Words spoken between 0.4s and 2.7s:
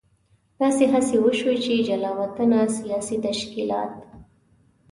داسې هڅې وشوې چې جلا وطنه